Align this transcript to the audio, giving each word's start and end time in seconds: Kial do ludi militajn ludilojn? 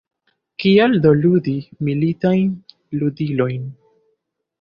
Kial 0.61 0.95
do 1.03 1.11
ludi 1.25 1.53
militajn 1.89 2.47
ludilojn? 3.03 3.69